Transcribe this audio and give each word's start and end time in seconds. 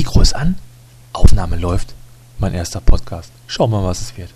Mikro 0.00 0.22
ist 0.22 0.34
an, 0.34 0.56
Aufnahme 1.12 1.56
läuft. 1.56 1.94
Mein 2.38 2.54
erster 2.54 2.80
Podcast. 2.80 3.30
Schauen 3.46 3.70
wir 3.70 3.82
mal, 3.82 3.88
was 3.88 4.00
es 4.00 4.16
wird. 4.16 4.30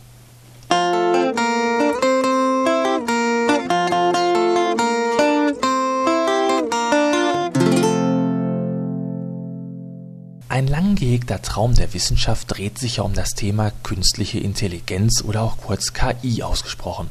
Ein 10.51 10.67
lang 10.69 10.97
gehegter 10.97 11.41
Traum 11.41 11.73
der 11.73 11.95
Wissenschaft 11.95 12.55
dreht 12.55 12.77
sich 12.79 12.97
ja 12.97 13.05
um 13.05 13.15
das 13.15 13.31
Thema 13.31 13.73
künstliche 13.83 14.41
Intelligenz 14.41 15.25
oder 15.25 15.41
auch 15.41 15.57
kurz 15.57 15.95
KI 15.95 16.43
ausgesprochen. 16.43 17.09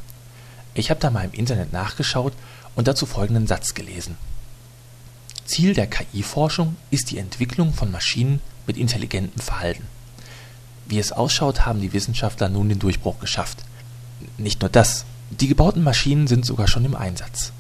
Ich 0.76 0.92
habe 0.92 1.00
da 1.00 1.10
mal 1.10 1.26
im 1.26 1.34
Internet 1.34 1.74
nachgeschaut 1.74 2.34
und 2.76 2.88
dazu 2.88 3.08
folgenden 3.08 3.48
Satz 3.48 3.74
gelesen. 3.74 4.16
Ziel 5.46 5.74
der 5.74 5.88
KI-Forschung 5.88 6.76
ist 6.90 7.12
die 7.12 7.18
Entwicklung 7.18 7.74
von 7.74 7.92
Maschinen 7.92 8.42
mit 8.66 8.78
intelligentem 8.78 9.42
Verhalten. 9.42 9.84
Wie 10.86 11.00
es 11.00 11.12
ausschaut, 11.12 11.66
haben 11.66 11.82
die 11.82 11.94
Wissenschaftler 11.94 12.50
nun 12.50 12.70
den 12.70 12.80
Durchbruch 12.80 13.20
geschafft. 13.20 13.64
Nicht 14.38 14.62
nur 14.62 14.70
das, 14.70 15.06
die 15.30 15.48
gebauten 15.48 15.84
Maschinen 15.84 16.28
sind 16.28 16.46
sogar 16.46 16.68
schon 16.68 16.86
im 16.86 16.96
Einsatz. 16.96 17.52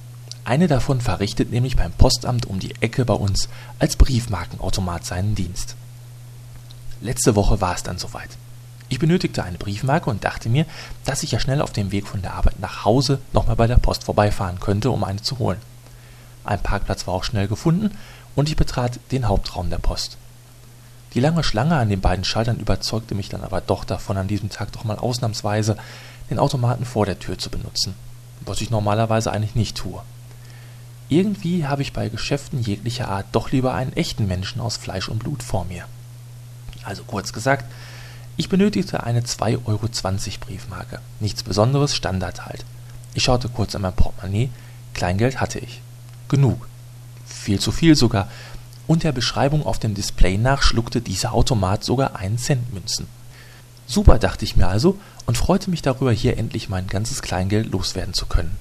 Eine 0.46 0.68
davon 0.68 1.00
verrichtet 1.00 1.52
nämlich 1.52 1.78
beim 1.78 1.92
Postamt 1.92 2.46
um 2.46 2.60
die 2.60 2.76
Ecke 2.82 3.06
bei 3.06 3.14
uns 3.14 3.48
als 3.80 3.96
Briefmarkenautomat 3.96 5.06
seinen 5.06 5.36
Dienst. 5.36 5.76
Letzte 7.02 7.36
Woche 7.36 7.62
war 7.62 7.76
es 7.76 7.84
dann 7.84 7.98
soweit. 7.98 8.30
Ich 8.90 9.00
benötigte 9.00 9.44
eine 9.44 9.58
Briefmarke 9.58 10.10
und 10.10 10.24
dachte 10.24 10.50
mir, 10.50 10.66
dass 11.06 11.24
ich 11.24 11.32
ja 11.32 11.40
schnell 11.40 11.62
auf 11.62 11.72
dem 11.72 11.92
Weg 11.92 12.08
von 12.08 12.22
der 12.22 12.34
Arbeit 12.34 12.60
nach 12.60 12.86
Hause 12.86 13.20
nochmal 13.32 13.56
bei 13.56 13.68
der 13.68 13.78
Post 13.78 14.04
vorbeifahren 14.04 14.60
könnte, 14.60 14.92
um 14.92 15.04
eine 15.04 15.22
zu 15.22 15.40
holen. 15.40 15.60
Ein 16.44 16.62
Parkplatz 16.62 17.08
war 17.08 17.14
auch 17.14 17.24
schnell 17.24 17.48
gefunden 17.48 17.92
und 18.36 18.50
ich 18.50 18.56
betrat 18.56 19.00
den 19.12 19.28
Hauptraum 19.28 19.70
der 19.70 19.78
Post. 19.78 20.18
Die 21.14 21.20
lange 21.20 21.44
Schlange 21.44 21.76
an 21.76 21.90
den 21.90 22.02
beiden 22.02 22.26
Schaltern 22.26 22.60
überzeugte 22.60 23.16
mich 23.16 23.30
dann 23.30 23.44
aber 23.44 23.62
doch 23.62 23.86
davon, 23.86 24.18
an 24.18 24.28
diesem 24.28 24.50
Tag 24.50 24.72
doch 24.72 24.84
mal 24.84 24.98
ausnahmsweise 24.98 25.78
den 26.30 26.40
Automaten 26.40 26.86
vor 26.86 27.06
der 27.06 27.20
Tür 27.20 27.38
zu 27.38 27.50
benutzen, 27.50 27.94
was 28.42 28.62
ich 28.62 28.72
normalerweise 28.72 29.32
eigentlich 29.32 29.56
nicht 29.56 29.78
tue. 29.78 30.02
Irgendwie 31.10 31.68
habe 31.68 31.84
ich 31.84 31.94
bei 31.94 32.10
Geschäften 32.10 32.60
jeglicher 32.62 33.10
Art 33.10 33.28
doch 33.32 33.52
lieber 33.52 33.74
einen 33.76 33.94
echten 33.94 34.28
Menschen 34.28 34.60
aus 34.60 34.78
Fleisch 34.78 35.10
und 35.10 35.20
Blut 35.20 35.44
vor 35.44 35.66
mir. 35.66 35.86
Also 36.84 37.04
kurz 37.04 37.32
gesagt, 37.32 37.66
ich 38.36 38.50
benötigte 38.50 39.04
eine 39.04 39.22
2,20 39.22 39.60
Euro 39.66 39.88
Briefmarke. 40.40 41.00
Nichts 41.20 41.44
Besonderes, 41.44 41.96
Standard 41.96 42.48
halt. 42.48 42.66
Ich 43.14 43.24
schaute 43.24 43.48
kurz 43.48 43.76
in 43.76 43.82
mein 43.84 43.94
Portemonnaie, 43.94 44.50
Kleingeld 44.96 45.40
hatte 45.40 45.60
ich 45.60 45.82
genug. 46.34 46.68
Viel 47.28 47.60
zu 47.60 47.72
viel 47.72 47.96
sogar. 47.96 48.28
Und 48.88 49.04
der 49.04 49.12
Beschreibung 49.12 49.64
auf 49.64 49.78
dem 49.78 49.94
Display 49.94 50.40
nach 50.40 50.64
schluckte 50.64 51.00
dieser 51.00 51.32
Automat 51.34 51.84
sogar 51.84 52.16
einen 52.16 52.40
Cent 52.40 52.74
Münzen. 52.74 53.06
Super, 53.86 54.18
dachte 54.18 54.44
ich 54.44 54.56
mir 54.56 54.68
also 54.68 54.98
und 55.28 55.38
freute 55.38 55.70
mich 55.70 55.84
darüber, 55.84 56.12
hier 56.12 56.38
endlich 56.38 56.70
mein 56.70 56.88
ganzes 56.88 57.22
Kleingeld 57.22 57.72
loswerden 57.72 58.16
zu 58.16 58.26
können. 58.26 58.58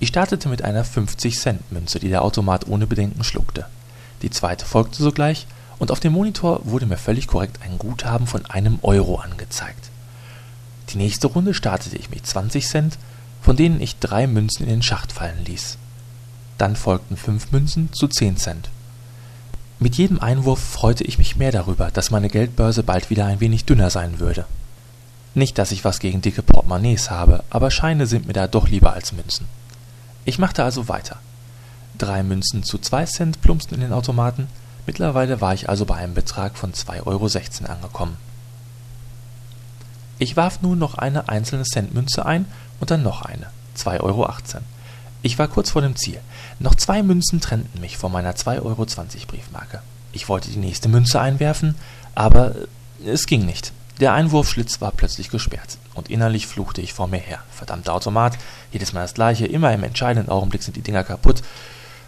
Ich 0.00 0.08
startete 0.08 0.50
mit 0.50 0.62
einer 0.62 0.84
50-Cent-Münze, 0.84 1.98
die 1.98 2.10
der 2.10 2.20
Automat 2.20 2.68
ohne 2.68 2.86
Bedenken 2.86 3.24
schluckte. 3.24 3.64
Die 4.20 4.30
zweite 4.30 4.66
folgte 4.66 5.02
sogleich 5.02 5.46
und 5.78 5.90
auf 5.90 6.00
dem 6.00 6.12
Monitor 6.12 6.60
wurde 6.64 6.84
mir 6.84 6.98
völlig 6.98 7.26
korrekt 7.26 7.60
ein 7.64 7.78
Guthaben 7.78 8.26
von 8.26 8.44
einem 8.44 8.80
Euro 8.82 9.16
angezeigt. 9.16 9.88
Die 10.90 10.98
nächste 10.98 11.28
Runde 11.28 11.54
startete 11.54 11.96
ich 11.96 12.10
mit 12.10 12.26
20 12.26 12.66
Cent, 12.66 12.98
von 13.40 13.56
denen 13.56 13.80
ich 13.80 13.98
drei 13.98 14.26
Münzen 14.26 14.64
in 14.64 14.68
den 14.68 14.82
Schacht 14.82 15.12
fallen 15.12 15.42
ließ. 15.46 15.78
Dann 16.58 16.76
folgten 16.76 17.16
fünf 17.16 17.52
Münzen 17.52 17.92
zu 17.92 18.08
zehn 18.08 18.36
Cent. 18.36 18.70
Mit 19.78 19.96
jedem 19.96 20.20
Einwurf 20.20 20.58
freute 20.58 21.04
ich 21.04 21.18
mich 21.18 21.36
mehr 21.36 21.52
darüber, 21.52 21.90
dass 21.90 22.10
meine 22.10 22.28
Geldbörse 22.28 22.82
bald 22.82 23.10
wieder 23.10 23.26
ein 23.26 23.40
wenig 23.40 23.66
dünner 23.66 23.90
sein 23.90 24.20
würde. 24.20 24.46
Nicht, 25.34 25.58
dass 25.58 25.70
ich 25.70 25.84
was 25.84 25.98
gegen 25.98 26.22
dicke 26.22 26.42
Portemonnaies 26.42 27.10
habe, 27.10 27.44
aber 27.50 27.70
Scheine 27.70 28.06
sind 28.06 28.26
mir 28.26 28.32
da 28.32 28.46
doch 28.46 28.68
lieber 28.68 28.94
als 28.94 29.12
Münzen. 29.12 29.46
Ich 30.24 30.38
machte 30.38 30.64
also 30.64 30.88
weiter. 30.88 31.18
Drei 31.98 32.22
Münzen 32.22 32.62
zu 32.62 32.78
zwei 32.78 33.04
Cent 33.04 33.42
plumpsten 33.42 33.74
in 33.74 33.82
den 33.82 33.92
Automaten, 33.92 34.48
mittlerweile 34.86 35.42
war 35.42 35.52
ich 35.52 35.68
also 35.68 35.84
bei 35.84 35.96
einem 35.96 36.14
Betrag 36.14 36.56
von 36.56 36.72
2,16 36.72 37.06
Euro 37.06 37.72
angekommen. 37.72 38.16
Ich 40.18 40.38
warf 40.38 40.62
nun 40.62 40.78
noch 40.78 40.94
eine 40.94 41.28
einzelne 41.28 41.64
Centmünze 41.64 42.24
ein 42.24 42.46
und 42.80 42.90
dann 42.90 43.02
noch 43.02 43.20
eine, 43.20 43.48
2,18 43.76 44.00
Euro. 44.00 44.26
Ich 45.26 45.40
war 45.40 45.48
kurz 45.48 45.70
vor 45.70 45.82
dem 45.82 45.96
Ziel. 45.96 46.20
Noch 46.60 46.76
zwei 46.76 47.02
Münzen 47.02 47.40
trennten 47.40 47.80
mich 47.80 47.96
von 47.96 48.12
meiner 48.12 48.36
2,20 48.36 48.62
Euro 48.62 48.86
Briefmarke. 49.26 49.82
Ich 50.12 50.28
wollte 50.28 50.48
die 50.50 50.56
nächste 50.56 50.88
Münze 50.88 51.20
einwerfen, 51.20 51.74
aber 52.14 52.54
es 53.04 53.26
ging 53.26 53.44
nicht. 53.44 53.72
Der 53.98 54.12
Einwurfschlitz 54.12 54.80
war 54.80 54.92
plötzlich 54.92 55.28
gesperrt 55.28 55.78
und 55.94 56.10
innerlich 56.10 56.46
fluchte 56.46 56.80
ich 56.80 56.92
vor 56.92 57.08
mir 57.08 57.18
her. 57.18 57.40
Verdammter 57.50 57.94
Automat, 57.94 58.38
jedes 58.70 58.92
Mal 58.92 59.00
das 59.00 59.14
gleiche, 59.14 59.46
immer 59.46 59.74
im 59.74 59.82
entscheidenden 59.82 60.30
Augenblick 60.30 60.62
sind 60.62 60.76
die 60.76 60.82
Dinger 60.82 61.02
kaputt 61.02 61.42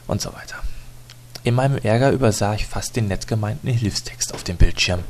und 0.07 0.23
so 0.23 0.33
weiter. 0.33 0.59
In 1.43 1.57
meinem 1.57 1.79
Ärger 1.79 2.13
übersah 2.13 2.55
ich 2.55 2.67
fast 2.67 2.95
den 2.95 3.09
nett 3.09 3.27
gemeinten 3.27 3.67
Hilfstext 3.67 4.33
auf 4.33 4.45
dem 4.45 4.59
Bildschirm. 4.59 5.01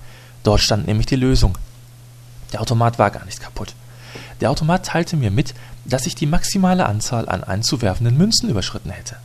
Dort 0.44 0.62
stand 0.62 0.86
nämlich 0.86 1.08
die 1.08 1.16
Lösung. 1.16 1.58
Der 2.54 2.62
Automat 2.62 2.98
war 2.98 3.10
gar 3.10 3.26
nicht 3.26 3.42
kaputt. 3.42 3.74
Der 4.40 4.50
Automat 4.50 4.86
teilte 4.86 5.16
mir 5.16 5.30
mit, 5.30 5.54
dass 5.84 6.06
ich 6.06 6.14
die 6.14 6.26
maximale 6.26 6.86
Anzahl 6.86 7.28
an 7.28 7.42
einzuwerfenden 7.44 8.16
Münzen 8.16 8.48
überschritten 8.48 8.90
hätte. 8.90 9.16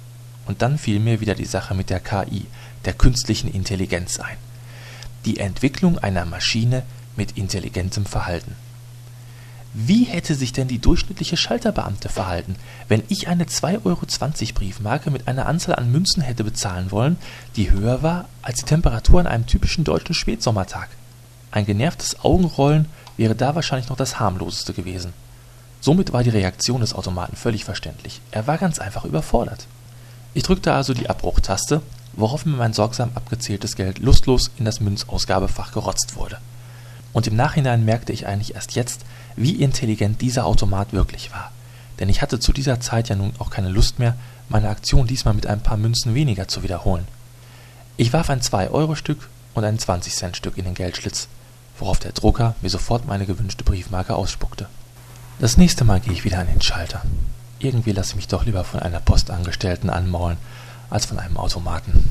Und 0.46 0.62
dann 0.62 0.78
fiel 0.78 1.00
mir 1.00 1.22
wieder 1.22 1.35
die 1.35 1.46
Sache 1.46 1.75
mit 1.75 1.90
der 1.90 2.00
KI, 2.00 2.47
der 2.85 2.94
künstlichen 2.94 3.50
Intelligenz 3.51 4.19
ein. 4.19 4.38
Die 5.25 5.40
Entwicklung 5.40 5.97
einer 6.00 6.25
Maschine 6.25 6.84
mit 7.16 7.38
intelligentem 7.38 8.06
Verhalten. 8.06 8.56
Wie 9.75 10.03
hätte 10.03 10.35
sich 10.35 10.53
denn 10.53 10.68
die 10.68 10.78
durchschnittliche 10.78 11.35
Schalterbeamte 11.35 12.07
verhalten, 12.07 12.56
wenn 12.90 13.01
ich 13.07 13.28
eine 13.28 13.45
2,20 13.45 13.85
Euro 13.85 14.53
Briefmarke 14.53 15.09
mit 15.09 15.28
einer 15.28 15.47
Anzahl 15.47 15.75
an 15.75 15.91
Münzen 15.91 16.22
hätte 16.22 16.44
bezahlen 16.44 16.91
wollen, 16.91 17.18
die 17.56 17.72
höher 17.72 18.03
war 18.03 18.25
als 18.44 18.59
die 18.59 18.66
Temperatur 18.66 19.22
an 19.22 19.28
einem 19.28 19.47
typischen 19.47 19.84
deutschen 19.84 20.13
Spätsommertag? 20.13 20.90
Ein 21.53 21.68
genervtes 21.68 22.19
Augenrollen 22.24 22.88
wäre 23.16 23.36
da 23.36 23.53
wahrscheinlich 23.53 23.88
noch 23.88 23.96
das 23.96 24.19
harmloseste 24.19 24.74
gewesen. 24.74 25.14
Somit 25.81 26.12
war 26.12 26.24
die 26.24 26.31
Reaktion 26.31 26.81
des 26.81 26.96
Automaten 26.96 27.36
völlig 27.36 27.64
verständlich. 27.64 28.22
Er 28.31 28.47
war 28.47 28.58
ganz 28.58 28.80
einfach 28.80 29.06
überfordert. 29.06 29.68
Ich 30.34 30.42
drückte 30.42 30.74
also 30.74 30.96
die 30.96 31.12
Abbruchtaste, 31.12 31.84
worauf 32.13 32.47
mir 32.47 32.58
mein 32.58 32.74
sorgsam 32.74 33.12
abgezähltes 33.13 33.75
Geld 33.75 34.00
lustlos 34.00 34.50
in 34.58 34.66
das 34.66 34.80
Münzausgabefach 34.80 35.74
gerotzt 35.74 36.16
wurde. 36.16 36.40
Und 37.12 37.28
im 37.28 37.36
Nachhinein 37.36 37.86
merkte 37.86 38.13
ich 38.13 38.25
eigentlich 38.25 38.56
erst 38.56 38.74
jetzt, 38.74 39.02
wie 39.36 39.62
intelligent 39.62 40.22
dieser 40.22 40.47
Automat 40.47 40.92
wirklich 40.92 41.31
war. 41.31 41.52
Denn 42.00 42.09
ich 42.09 42.24
hatte 42.24 42.40
zu 42.40 42.52
dieser 42.52 42.80
Zeit 42.80 43.09
ja 43.09 43.16
nun 43.16 43.31
auch 43.38 43.52
keine 43.52 43.69
Lust 43.69 44.00
mehr, 44.00 44.16
meine 44.50 44.69
Aktion 44.69 45.06
diesmal 45.06 45.36
mit 45.36 45.46
ein 45.46 45.62
paar 45.62 45.78
Münzen 45.78 46.16
weniger 46.16 46.47
zu 46.47 46.63
wiederholen. 46.63 47.08
Ich 47.96 48.12
warf 48.12 48.31
ein 48.31 48.42
2-Euro-Stück 48.42 49.30
und 49.53 49.63
ein 49.63 49.78
20-Cent-Stück 49.78 50.58
in 50.58 50.66
den 50.66 50.74
Geldschlitz 50.74 51.28
worauf 51.79 52.00
der 52.00 52.11
Drucker 52.11 52.56
mir 52.61 52.69
sofort 52.69 53.06
meine 53.07 53.25
gewünschte 53.25 53.63
Briefmarke 53.63 54.16
ausspuckte. 54.16 54.67
Das 55.39 55.57
nächste 55.57 55.84
Mal 55.84 56.00
gehe 56.00 56.13
ich 56.13 56.23
wieder 56.23 56.39
an 56.39 56.47
den 56.47 56.61
Schalter. 56.61 57.01
Irgendwie 57.59 57.91
lasse 57.91 58.11
ich 58.11 58.16
mich 58.17 58.28
doch 58.28 58.45
lieber 58.45 58.63
von 58.63 58.79
einer 58.79 59.00
Postangestellten 59.00 59.89
anmaulen, 59.89 60.38
als 60.89 61.06
von 61.06 61.19
einem 61.19 61.38
Automaten. 61.38 62.09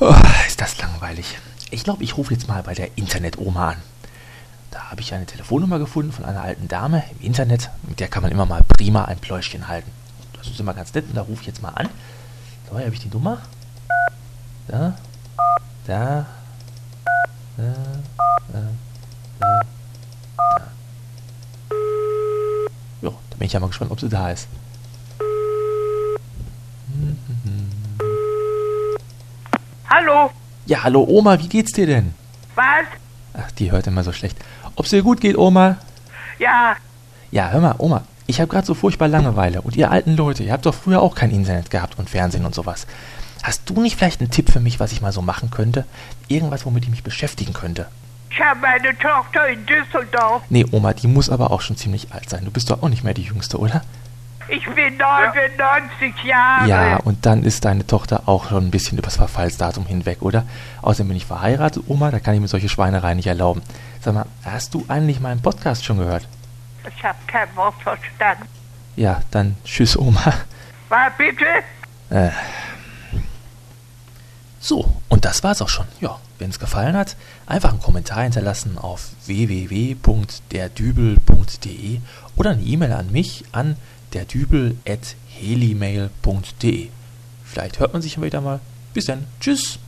Oh, 0.00 0.14
ist 0.46 0.60
das 0.60 0.78
langweilig. 0.78 1.38
Ich 1.70 1.84
glaube, 1.84 2.04
ich 2.04 2.16
rufe 2.16 2.32
jetzt 2.32 2.46
mal 2.48 2.62
bei 2.62 2.74
der 2.74 2.96
Internet-Oma 2.96 3.70
an. 3.70 3.76
Da 4.70 4.90
habe 4.90 5.00
ich 5.00 5.12
eine 5.12 5.26
Telefonnummer 5.26 5.78
gefunden 5.78 6.12
von 6.12 6.24
einer 6.24 6.42
alten 6.42 6.68
Dame 6.68 7.02
im 7.18 7.26
Internet. 7.26 7.70
Mit 7.86 8.00
der 8.00 8.08
kann 8.08 8.22
man 8.22 8.30
immer 8.30 8.46
mal 8.46 8.62
prima 8.62 9.06
ein 9.06 9.18
Pläuschchen 9.18 9.66
halten. 9.68 9.90
Das 10.34 10.46
ist 10.46 10.60
immer 10.60 10.72
ganz 10.72 10.94
nett 10.94 11.06
und 11.08 11.16
da 11.16 11.22
rufe 11.22 11.40
ich 11.42 11.48
jetzt 11.48 11.62
mal 11.62 11.70
an. 11.70 11.88
So, 12.70 12.76
hier 12.76 12.86
habe 12.86 12.94
ich 12.94 13.02
die 13.02 13.08
Nummer. 13.08 13.38
Da. 14.68 14.94
Da. 15.86 16.26
Da. 17.56 17.64
Da. 18.52 18.60
Da. 19.40 19.60
da. 20.50 20.66
Ja, 23.00 23.10
da 23.30 23.36
bin 23.38 23.46
ich 23.46 23.52
ja 23.54 23.60
mal 23.60 23.68
gespannt, 23.68 23.90
ob 23.90 23.98
sie 23.98 24.10
da 24.10 24.30
ist. 24.30 24.46
Hallo. 29.88 30.30
Ja, 30.66 30.82
hallo 30.82 31.02
Oma, 31.08 31.38
wie 31.38 31.48
geht's 31.48 31.72
dir 31.72 31.86
denn? 31.86 32.14
Was? 32.54 32.66
Ach, 33.32 33.50
die 33.52 33.72
hört 33.72 33.86
immer 33.86 34.04
so 34.04 34.12
schlecht. 34.12 34.36
Ob's 34.76 34.90
dir 34.90 35.02
gut 35.02 35.22
geht, 35.22 35.38
Oma? 35.38 35.78
Ja. 36.38 36.76
Ja, 37.30 37.48
hör 37.48 37.60
mal, 37.60 37.74
Oma, 37.78 38.04
ich 38.26 38.38
habe 38.38 38.48
gerade 38.48 38.66
so 38.66 38.74
furchtbar 38.74 39.08
Langeweile 39.08 39.62
und 39.62 39.76
ihr 39.76 39.90
alten 39.90 40.14
Leute, 40.14 40.42
ihr 40.42 40.52
habt 40.52 40.66
doch 40.66 40.74
früher 40.74 41.00
auch 41.00 41.14
kein 41.14 41.30
Internet 41.30 41.70
gehabt 41.70 41.98
und 41.98 42.10
Fernsehen 42.10 42.44
und 42.44 42.54
sowas. 42.54 42.86
Hast 43.42 43.68
du 43.70 43.80
nicht 43.80 43.96
vielleicht 43.96 44.20
einen 44.20 44.30
Tipp 44.30 44.50
für 44.50 44.60
mich, 44.60 44.80
was 44.80 44.92
ich 44.92 45.00
mal 45.00 45.12
so 45.12 45.22
machen 45.22 45.50
könnte? 45.50 45.84
Irgendwas, 46.28 46.66
womit 46.66 46.84
ich 46.84 46.90
mich 46.90 47.02
beschäftigen 47.02 47.52
könnte? 47.52 47.86
Ich 48.30 48.40
habe 48.40 48.66
eine 48.66 48.96
Tochter 48.98 49.48
in 49.48 49.64
Düsseldorf. 49.66 50.42
Nee, 50.50 50.66
Oma, 50.70 50.92
die 50.92 51.06
muss 51.06 51.30
aber 51.30 51.50
auch 51.50 51.60
schon 51.60 51.76
ziemlich 51.76 52.12
alt 52.12 52.28
sein. 52.28 52.44
Du 52.44 52.50
bist 52.50 52.70
doch 52.70 52.82
auch 52.82 52.88
nicht 52.88 53.04
mehr 53.04 53.14
die 53.14 53.22
Jüngste, 53.22 53.58
oder? 53.58 53.82
Ich 54.48 54.64
bin 54.64 54.96
99 54.96 56.24
Jahre. 56.24 56.68
Ja, 56.68 56.96
und 56.98 57.26
dann 57.26 57.42
ist 57.42 57.64
deine 57.64 57.86
Tochter 57.86 58.22
auch 58.26 58.48
schon 58.48 58.66
ein 58.66 58.70
bisschen 58.70 58.96
übers 58.96 59.16
Verfallsdatum 59.16 59.86
hinweg, 59.86 60.22
oder? 60.22 60.44
Außerdem 60.80 61.08
bin 61.08 61.16
ich 61.18 61.26
verheiratet, 61.26 61.84
Oma, 61.86 62.10
da 62.10 62.18
kann 62.18 62.34
ich 62.34 62.40
mir 62.40 62.48
solche 62.48 62.68
Schweinereien 62.68 63.16
nicht 63.16 63.26
erlauben. 63.26 63.62
Sag 64.00 64.14
mal, 64.14 64.26
hast 64.44 64.72
du 64.72 64.84
eigentlich 64.88 65.20
meinen 65.20 65.42
Podcast 65.42 65.84
schon 65.84 65.98
gehört? 65.98 66.26
Ich 66.96 67.04
habe 67.04 67.18
kein 67.26 67.48
Wort 67.56 67.74
verstanden. 67.82 68.44
Ja, 68.96 69.20
dann 69.30 69.56
tschüss, 69.64 69.98
Oma. 69.98 70.32
War 70.88 71.10
bitte? 71.18 71.44
Äh. 72.10 72.30
So, 74.60 74.92
und 75.08 75.24
das 75.24 75.44
war's 75.44 75.62
auch 75.62 75.68
schon. 75.68 75.86
Ja, 76.00 76.18
wenn 76.38 76.50
es 76.50 76.58
gefallen 76.58 76.96
hat, 76.96 77.14
einfach 77.46 77.70
einen 77.70 77.80
Kommentar 77.80 78.22
hinterlassen 78.22 78.76
auf 78.78 79.10
www.derdübel.de 79.26 82.00
oder 82.36 82.50
eine 82.50 82.62
E-Mail 82.62 82.92
an 82.92 83.12
mich 83.12 83.44
an 83.52 83.76
derdübel.helimail.de. 84.14 86.88
Vielleicht 87.44 87.78
hört 87.78 87.92
man 87.92 88.02
sich 88.02 88.20
wieder 88.20 88.40
mal. 88.40 88.58
Bis 88.94 89.04
dann. 89.06 89.26
Tschüss. 89.40 89.78